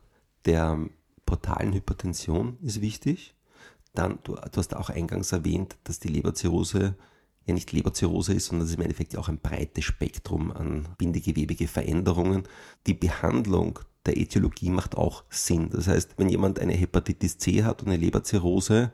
der 0.45 0.79
portalen 1.25 1.73
Hypertension 1.73 2.57
ist 2.61 2.81
wichtig. 2.81 3.35
Dann, 3.93 4.19
du, 4.23 4.35
du 4.35 4.57
hast 4.57 4.75
auch 4.75 4.89
eingangs 4.89 5.31
erwähnt, 5.31 5.77
dass 5.83 5.99
die 5.99 6.07
Leberzirrhose 6.09 6.95
ja 7.45 7.53
nicht 7.53 7.71
Leberzirrhose 7.71 8.33
ist, 8.33 8.47
sondern 8.47 8.65
es 8.65 8.71
ist 8.71 8.77
im 8.77 8.83
Endeffekt 8.83 9.17
auch 9.17 9.27
ein 9.27 9.39
breites 9.39 9.83
Spektrum 9.83 10.51
an 10.51 10.87
bindegewebige 10.97 11.67
Veränderungen. 11.67 12.43
Die 12.87 12.93
Behandlung 12.93 13.79
der 14.05 14.17
Ätiologie 14.17 14.69
macht 14.69 14.95
auch 14.97 15.23
Sinn. 15.29 15.69
Das 15.71 15.87
heißt, 15.87 16.15
wenn 16.17 16.29
jemand 16.29 16.59
eine 16.59 16.73
Hepatitis 16.73 17.37
C 17.37 17.63
hat 17.63 17.81
und 17.81 17.89
eine 17.89 17.97
Leberzirrhose, 17.97 18.91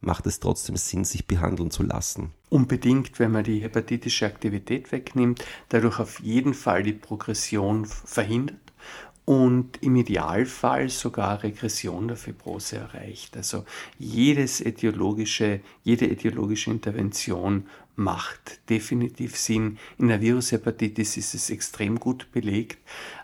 macht 0.00 0.26
es 0.26 0.40
trotzdem 0.40 0.76
Sinn, 0.76 1.04
sich 1.04 1.26
behandeln 1.26 1.70
zu 1.70 1.82
lassen. 1.82 2.32
Unbedingt, 2.48 3.18
wenn 3.18 3.32
man 3.32 3.44
die 3.44 3.60
hepatitische 3.60 4.26
Aktivität 4.26 4.92
wegnimmt, 4.92 5.44
dadurch 5.68 5.98
auf 5.98 6.20
jeden 6.20 6.54
Fall 6.54 6.82
die 6.82 6.92
Progression 6.92 7.86
verhindert 7.86 8.60
und 9.24 9.82
im 9.82 9.96
Idealfall 9.96 10.88
sogar 10.88 11.42
Regression 11.42 12.06
der 12.06 12.16
Fibrose 12.16 12.76
erreicht. 12.76 13.36
Also 13.36 13.64
jedes 13.98 14.60
etiologische, 14.60 15.60
jede 15.82 16.08
etiologische 16.08 16.70
Intervention 16.70 17.66
macht 17.96 18.60
definitiv 18.68 19.36
Sinn. 19.36 19.78
In 19.98 20.08
der 20.08 20.20
Virushepatitis 20.20 21.16
ist 21.16 21.34
es 21.34 21.50
extrem 21.50 21.98
gut 21.98 22.30
belegt, 22.30 22.78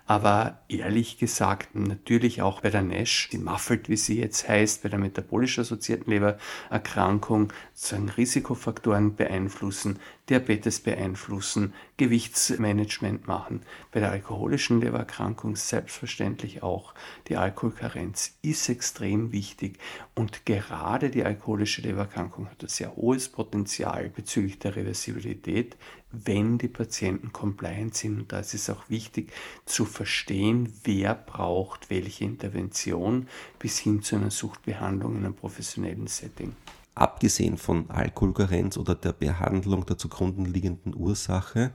aber 0.06 0.58
ehrlich 0.68 1.18
gesagt 1.18 1.74
natürlich 1.74 2.42
auch 2.42 2.60
bei 2.60 2.70
der 2.70 2.82
NASH, 2.82 3.28
die 3.30 3.38
Muffelt, 3.38 3.88
wie 3.88 3.96
sie 3.96 4.18
jetzt 4.18 4.48
heißt, 4.48 4.82
bei 4.82 4.88
der 4.88 4.98
metabolisch 4.98 5.58
assoziierten 5.58 6.12
Lebererkrankung, 6.12 7.52
sozusagen 7.72 8.08
Risikofaktoren 8.08 9.14
beeinflussen, 9.14 9.98
Diabetes 10.28 10.80
beeinflussen, 10.80 11.72
Gewichtsmanagement 11.96 13.26
machen. 13.26 13.62
Bei 13.90 14.00
der 14.00 14.10
alkoholischen 14.10 14.80
Lebererkrankung 14.80 15.56
selbstverständlich 15.56 16.62
auch. 16.62 16.94
Die 17.28 17.36
Alkoholkarenz 17.36 18.36
ist 18.42 18.68
extrem 18.68 19.32
wichtig 19.32 19.78
und 20.14 20.46
gerade 20.46 21.10
die 21.10 21.24
alkoholische 21.24 21.82
Lebererkrankung 21.82 22.50
hat 22.50 22.62
ein 22.62 22.68
sehr 22.68 22.96
hohes 22.96 23.28
Potenzial 23.28 24.10
bezüglich 24.10 24.58
der 24.62 24.76
Reversibilität, 24.76 25.76
wenn 26.11 26.59
die 26.59 26.69
Patienten 26.69 27.33
compliant 27.33 27.95
sind. 27.95 28.21
Und 28.21 28.33
da 28.33 28.40
ist 28.40 28.54
es 28.54 28.71
auch 28.71 28.88
wichtig 28.88 29.33
zu 29.64 29.85
verstehen, 29.85 30.73
wer 30.85 31.14
braucht 31.14 31.90
welche 31.90 32.25
Intervention 32.25 33.28
bis 33.59 33.78
hin 33.78 34.02
zu 34.02 34.16
einer 34.16 34.31
Suchtbehandlung 34.31 35.16
in 35.16 35.25
einem 35.25 35.35
professionellen 35.35 36.07
Setting. 36.07 36.54
Abgesehen 36.95 37.57
von 37.57 37.90
Alkoholkarenz 37.90 38.76
oder 38.76 38.95
der 38.95 39.12
Behandlung 39.12 39.87
der 39.87 39.97
zugrunde 39.97 40.50
liegenden 40.50 40.95
Ursache, 40.95 41.73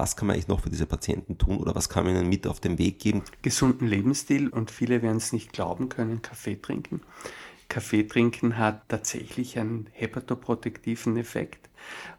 was 0.00 0.16
kann 0.16 0.28
man 0.28 0.34
eigentlich 0.34 0.48
noch 0.48 0.60
für 0.60 0.70
diese 0.70 0.86
Patienten 0.86 1.36
tun 1.36 1.58
oder 1.58 1.74
was 1.74 1.90
kann 1.90 2.04
man 2.04 2.16
ihnen 2.16 2.28
mit 2.28 2.46
auf 2.46 2.58
den 2.58 2.78
Weg 2.78 3.00
geben? 3.00 3.22
Gesunden 3.42 3.86
Lebensstil 3.86 4.48
und 4.48 4.70
viele 4.70 5.02
werden 5.02 5.18
es 5.18 5.34
nicht 5.34 5.52
glauben 5.52 5.90
können, 5.90 6.22
Kaffee 6.22 6.56
trinken. 6.56 7.02
Kaffee 7.70 8.02
trinken 8.02 8.58
hat 8.58 8.88
tatsächlich 8.88 9.58
einen 9.58 9.86
hepatoprotektiven 9.92 11.16
Effekt. 11.16 11.70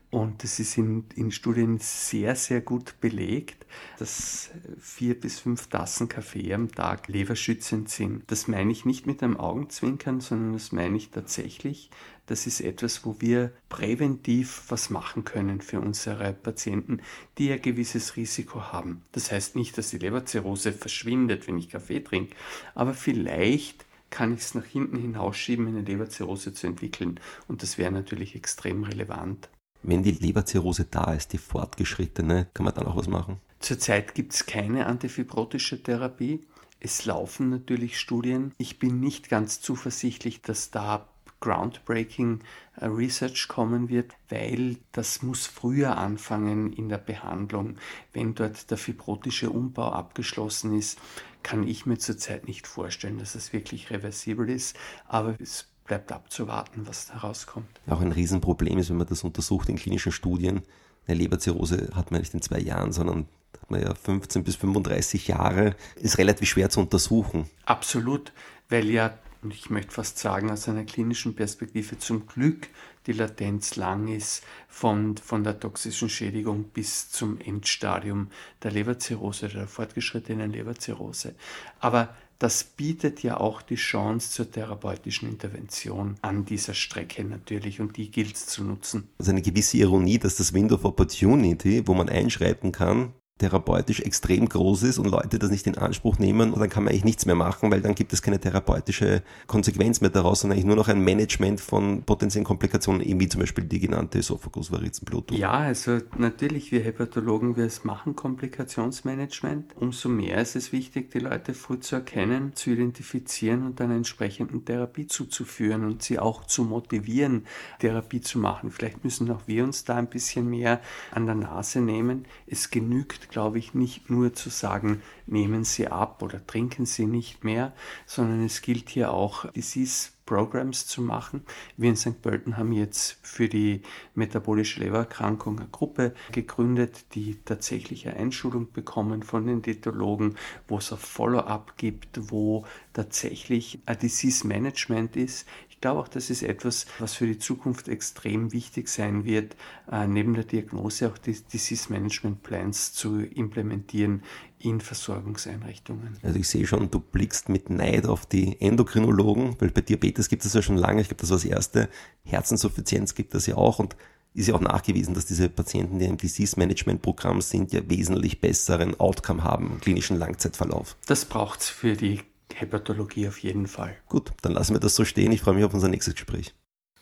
Und 0.10 0.44
das 0.44 0.60
ist 0.60 0.78
in, 0.78 1.06
in, 1.16 1.32
Studien 1.32 1.78
sehr, 1.80 2.36
sehr 2.36 2.60
gut 2.60 3.00
belegt, 3.00 3.66
dass 3.98 4.50
vier 4.80 5.18
bis 5.18 5.40
fünf 5.40 5.68
Tassen 5.68 6.10
Kaffee 6.10 6.54
am 6.54 6.70
Tag 6.70 7.08
leberschützend 7.08 7.90
sind. 7.90 8.24
Das 8.28 8.50
meine 8.50 8.72
ich 8.72 8.84
nicht 8.84 9.08
mit 9.08 9.24
einem 9.24 9.38
Augenzwinkern, 9.38 10.20
sondern 10.20 10.54
das 10.54 10.74
meine 10.74 10.98
ich 10.98 11.12
tatsächlich. 11.12 11.90
Das 12.26 12.46
ist 12.48 12.60
etwas, 12.60 13.06
wo 13.06 13.18
wir 13.20 13.54
präventiv 13.70 14.64
was 14.68 14.90
machen 14.90 15.24
können 15.24 15.62
für 15.62 15.80
unsere 15.80 16.34
Patienten, 16.34 17.02
die 17.38 17.52
ein 17.52 17.62
gewisses 17.62 18.18
Risiko 18.18 18.72
haben. 18.74 19.04
Das 19.14 19.32
heißt 19.32 19.56
nicht, 19.56 19.78
dass 19.78 19.92
die 19.92 19.98
Leberzirrhose 19.98 20.74
verschwindet, 20.74 21.48
wenn 21.48 21.58
ich 21.58 21.70
Kaffee 21.70 22.02
trinke, 22.02 22.36
aber 22.74 22.94
vielleicht 22.94 23.86
kann 24.12 24.34
ich 24.34 24.42
es 24.42 24.54
nach 24.54 24.66
hinten 24.66 24.98
hinausschieben, 24.98 25.68
eine 25.68 25.82
Leberzirrhose 25.82 26.54
zu 26.54 26.68
entwickeln. 26.68 27.20
Und 27.48 27.64
das 27.64 27.80
wäre 27.80 27.92
natürlich 27.92 28.36
extrem 28.36 28.84
relevant. 28.84 29.50
Wenn 29.82 30.04
die 30.04 30.12
Leberzirrhose 30.12 30.86
da 30.86 31.14
ist, 31.14 31.34
die 31.34 31.40
fortgeschrittene, 31.40 32.48
kann 32.54 32.66
man 32.66 32.76
dann 32.76 32.86
auch 32.86 32.98
was 32.98 33.08
machen? 33.08 33.42
Zurzeit 33.60 34.14
gibt 34.14 34.34
es 34.34 34.46
keine 34.46 34.86
antifibrotische 34.86 35.82
Therapie. 35.82 36.42
Es 36.80 37.06
laufen 37.06 37.50
natürlich 37.50 38.00
Studien. 38.00 38.54
Ich 38.58 38.80
bin 38.80 39.00
nicht 39.00 39.30
ganz 39.30 39.62
zuversichtlich, 39.62 40.42
dass 40.42 40.72
da 40.72 41.08
groundbreaking 41.42 42.40
äh, 42.78 42.86
Research 42.86 43.48
kommen 43.48 43.90
wird, 43.90 44.14
weil 44.30 44.78
das 44.94 45.22
muss 45.22 45.48
früher 45.48 45.98
anfangen 45.98 46.72
in 46.72 46.88
der 46.88 47.00
Behandlung. 47.00 47.76
Wenn 48.14 48.34
dort 48.34 48.72
der 48.72 48.78
fibrotische 48.78 49.50
Umbau 49.50 49.92
abgeschlossen 49.92 50.78
ist, 50.78 51.00
kann 51.44 51.68
ich 51.68 51.86
mir 51.86 51.98
zurzeit 51.98 52.48
nicht 52.48 52.68
vorstellen, 52.68 53.18
dass 53.18 53.36
es 53.36 53.54
wirklich 53.54 53.90
reversibel 53.90 54.50
ist, 54.50 54.76
aber 55.08 55.36
es 55.40 55.68
bleibt 55.86 56.12
abzuwarten, 56.12 56.88
was 56.88 57.12
herauskommt. 57.14 57.68
Auch 57.88 58.02
ein 58.02 58.12
Riesenproblem 58.12 58.78
ist, 58.78 58.90
wenn 58.90 58.98
man 58.98 59.08
das 59.08 59.24
untersucht 59.24 59.70
in 59.70 59.76
klinischen 59.76 60.12
Studien. 60.12 60.62
Eine 61.08 61.18
Leberzirrhose 61.18 61.90
hat 61.94 62.12
man 62.12 62.22
nicht 62.22 62.34
in 62.34 62.42
zwei 62.42 62.60
Jahren, 62.60 62.92
sondern 62.92 63.28
hat 63.60 63.72
man 63.72 63.82
ja 63.82 63.94
15 63.94 64.44
bis 64.44 64.56
35 64.56 65.28
Jahre. 65.28 65.76
Ist 65.96 66.18
relativ 66.18 66.50
schwer 66.50 66.70
zu 66.70 66.80
untersuchen. 66.80 67.50
Absolut, 67.66 68.32
weil 68.70 68.90
ja 68.90 69.18
und 69.42 69.54
ich 69.54 69.70
möchte 69.70 69.92
fast 69.92 70.20
sagen, 70.20 70.52
aus 70.52 70.70
einer 70.70 70.84
klinischen 70.84 71.36
Perspektive 71.36 71.98
zum 71.98 72.28
Glück 72.28 72.68
die 73.08 73.14
Latenz 73.14 73.76
lang 73.76 74.08
ist 74.08 74.44
von, 74.68 75.18
von 75.18 75.44
der 75.44 75.60
toxischen 75.60 76.10
Schädigung 76.10 76.66
bis 76.66 77.10
zum 77.10 77.40
Endstadium 77.40 78.28
der 78.62 78.72
Leberzirrhose 78.72 79.48
oder 79.48 79.56
der 79.56 79.68
fortgeschrittenen 79.68 80.52
Leberzirrhose. 80.52 81.36
Aber 81.80 82.16
das 82.38 82.64
bietet 82.64 83.22
ja 83.22 83.40
auch 83.40 83.62
die 83.62 83.76
Chance 83.76 84.32
zur 84.32 84.52
therapeutischen 84.52 85.30
Intervention 85.30 86.16
an 86.24 86.44
dieser 86.44 86.74
Strecke 86.74 87.24
natürlich 87.24 87.80
und 87.80 87.98
die 87.98 88.10
gilt 88.10 88.36
es 88.36 88.48
zu 88.48 88.64
nutzen. 88.64 89.10
Also 89.20 89.32
eine 89.32 89.44
gewisse 89.44 89.78
Ironie, 89.78 90.18
dass 90.18 90.38
das 90.38 90.52
Window 90.52 90.76
of 90.76 90.86
Opportunity, 90.86 91.88
wo 91.88 91.94
man 91.94 92.10
einschreiten 92.10 92.72
kann, 92.72 93.14
therapeutisch 93.42 94.02
extrem 94.02 94.48
groß 94.48 94.84
ist 94.84 95.00
und 95.00 95.08
Leute 95.10 95.40
das 95.40 95.50
nicht 95.50 95.66
in 95.66 95.78
Anspruch 95.78 96.20
nehmen, 96.20 96.54
dann 96.54 96.70
kann 96.70 96.84
man 96.84 96.92
eigentlich 96.92 97.06
nichts 97.06 97.26
mehr 97.26 97.36
machen, 97.36 97.72
weil 97.72 97.82
dann 97.82 97.96
gibt 97.96 98.14
es 98.14 98.22
keine 98.22 98.40
therapeutische 98.40 99.24
Konsequenz 99.48 100.00
mehr 100.00 100.12
daraus, 100.12 100.42
sondern 100.42 100.58
eigentlich 100.58 100.68
nur 100.68 100.76
noch 100.76 100.88
ein 100.88 101.04
Management 101.04 101.60
von 101.60 102.04
potenziellen 102.04 102.46
Komplikationen, 102.46 103.02
eben 103.02 103.20
wie 103.20 103.28
zum 103.28 103.42
Beispiel 103.42 103.64
die 103.64 103.80
genannte 103.80 104.20
Esophagusvarizenblutung. 104.20 105.38
Ja, 105.38 105.52
also 105.52 106.00
natürlich, 106.18 106.72
wir 106.72 106.82
Hepatologen, 106.82 107.58
wir 107.58 107.72
machen 107.84 108.16
Komplikationsmanagement. 108.16 109.76
Umso 109.76 110.10
mehr 110.10 110.40
ist 110.42 110.56
es 110.56 110.72
wichtig, 110.72 111.10
die 111.12 111.20
Leute 111.20 111.54
früh 111.54 111.80
zu 111.80 111.96
erkennen, 111.96 112.52
zu 112.56 112.70
identifizieren 112.72 113.66
und 113.66 113.80
dann 113.80 113.92
entsprechenden 113.92 114.66
Therapie 114.66 115.08
zuzuführen 115.08 115.84
und 115.86 116.04
sie 116.04 116.20
auch 116.20 116.46
zu 116.46 116.64
motivieren, 116.64 117.46
Therapie 117.80 118.22
zu 118.22 118.38
machen. 118.38 118.70
Vielleicht 118.70 119.04
müssen 119.04 119.32
auch 119.32 119.48
wir 119.48 119.64
uns 119.64 119.84
da 119.84 119.96
ein 119.96 120.08
bisschen 120.08 120.50
mehr 120.50 120.82
an 121.12 121.26
der 121.26 121.36
Nase 121.36 121.82
nehmen. 121.82 122.26
Es 122.46 122.70
genügt 122.70 123.31
glaube 123.32 123.58
ich, 123.58 123.74
nicht 123.74 124.10
nur 124.10 124.34
zu 124.34 124.50
sagen, 124.50 125.02
nehmen 125.26 125.64
Sie 125.64 125.88
ab 125.88 126.22
oder 126.22 126.46
trinken 126.46 126.86
Sie 126.86 127.06
nicht 127.06 127.44
mehr, 127.44 127.74
sondern 128.06 128.46
es 128.46 128.62
gilt 128.62 128.90
hier 128.90 129.12
auch, 129.12 129.52
Disease 129.52 130.10
Programs 130.32 130.88
zu 130.88 131.02
machen. 131.02 131.44
Wir 131.76 131.90
in 131.90 131.98
St. 131.98 132.22
Pölten 132.22 132.56
haben 132.56 132.72
jetzt 132.72 133.18
für 133.22 133.50
die 133.50 133.82
metabolische 134.16 134.80
Lebererkrankung 134.80 135.60
eine 135.60 135.68
Gruppe 135.68 136.14
gegründet, 136.32 137.04
die 137.16 137.40
tatsächlich 137.44 138.08
eine 138.08 138.18
Einschulung 138.18 138.72
bekommen 138.72 139.24
von 139.24 139.46
den 139.46 139.62
Diätologen, 139.62 140.38
wo 140.70 140.78
es 140.78 140.94
ein 140.94 141.00
Follow-up 141.00 141.76
gibt, 141.76 142.32
wo 142.32 142.66
tatsächlich 142.94 143.80
ein 143.86 144.00
Disease 144.00 144.48
Management 144.48 145.18
ist 145.18 145.48
glaube 145.82 146.00
auch, 146.00 146.08
das 146.08 146.30
ist 146.30 146.44
etwas, 146.44 146.86
was 147.00 147.16
für 147.16 147.28
die 147.28 147.40
Zukunft 147.40 147.88
extrem 147.88 148.54
wichtig 148.54 148.88
sein 148.88 149.26
wird, 149.26 149.56
äh, 149.92 150.08
neben 150.08 150.34
der 150.34 150.44
Diagnose 150.44 151.10
auch 151.10 151.18
die 151.18 151.34
Disease 151.34 151.92
Management 151.92 152.44
Plans 152.44 152.94
zu 152.94 153.22
implementieren 153.22 154.24
in 154.60 154.80
Versorgungseinrichtungen. 154.80 156.18
Also 156.22 156.40
ich 156.40 156.48
sehe 156.48 156.68
schon, 156.68 156.92
du 156.92 157.00
blickst 157.00 157.50
mit 157.50 157.70
Neid 157.70 158.06
auf 158.06 158.26
die 158.26 158.62
Endokrinologen, 158.62 159.56
weil 159.60 159.72
bei 159.72 159.82
Diabetes 159.82 160.30
gibt 160.30 160.46
es 160.46 160.54
ja 160.54 160.62
schon 160.62 160.78
lange, 160.78 161.02
ich 161.02 161.08
glaube, 161.08 161.22
das 161.22 161.32
war 161.32 161.38
das 161.38 161.46
erste, 161.46 161.90
Herzinsuffizienz 162.24 163.16
gibt 163.16 163.34
es 163.34 163.48
ja 163.48 163.56
auch 163.56 163.80
und 163.80 163.96
ist 164.34 164.48
ja 164.48 164.56
auch 164.56 164.62
nachgewiesen, 164.62 165.14
dass 165.14 165.26
diese 165.26 165.50
Patienten, 165.50 166.00
die 166.00 166.06
im 166.06 166.16
Disease 166.16 166.58
Management 166.58 167.02
Programm 167.02 167.42
sind, 167.42 167.74
ja 167.74 167.82
wesentlich 167.90 168.40
besseren 168.40 168.98
Outcome 168.98 169.44
haben, 169.44 169.80
klinischen 169.82 170.18
Langzeitverlauf. 170.18 170.96
Das 171.06 171.26
braucht 171.26 171.62
es 171.62 171.70
für 171.70 171.96
die 171.96 172.22
Hepatologie 172.60 173.28
auf 173.28 173.40
jeden 173.40 173.68
Fall. 173.68 173.96
Gut, 174.08 174.32
dann 174.42 174.52
lassen 174.54 174.74
wir 174.74 174.80
das 174.80 174.96
so 174.96 175.06
stehen. 175.06 175.32
Ich 175.32 175.42
freue 175.42 175.56
mich 175.56 175.64
auf 175.64 175.74
unser 175.74 175.88
nächstes 175.88 176.16
Gespräch. 176.16 176.54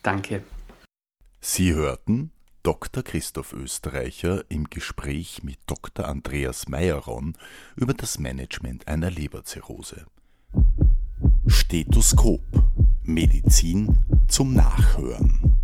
Danke. 0.04 0.44
Sie 1.42 1.74
hörten 1.74 2.32
Dr. 2.64 3.04
Christoph 3.04 3.54
Österreicher 3.54 4.44
im 4.50 4.70
Gespräch 4.70 5.44
mit 5.44 5.58
Dr. 5.66 6.08
Andreas 6.08 6.68
Meyerron 6.68 7.36
über 7.76 7.94
das 7.94 8.20
Management 8.20 8.88
einer 8.88 9.10
Leberzirrhose. 9.10 10.06
Stethoskop 11.48 12.42
Medizin 13.04 13.98
zum 14.28 14.54
Nachhören. 14.54 15.56